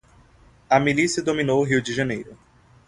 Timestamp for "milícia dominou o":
0.79-1.63